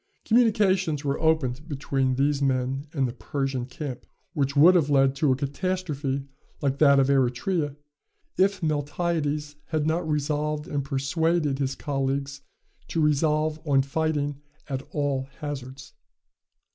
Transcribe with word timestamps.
Communications 0.25 1.05
were 1.05 1.19
opened 1.19 1.67
between 1.69 2.15
these 2.15 2.41
men 2.41 2.87
and 2.91 3.07
the 3.07 3.13
Persian 3.13 3.67
camp, 3.67 4.03
which 4.33 4.55
would 4.55 4.73
have 4.73 4.89
led 4.89 5.15
to 5.17 5.31
a 5.31 5.35
catastrophe 5.35 6.25
like 6.59 6.79
that 6.79 6.99
of 6.99 7.05
Eretria, 7.07 7.75
if 8.35 8.63
Miltiades 8.63 9.57
had 9.67 9.85
not 9.85 10.09
resolved 10.09 10.67
and 10.67 10.83
persuaded 10.83 11.59
his 11.59 11.75
colleagues 11.75 12.41
to 12.87 12.99
resolve 12.99 13.59
on 13.63 13.83
fighting 13.83 14.41
at 14.67 14.81
all 14.89 15.29
hazards. 15.39 15.93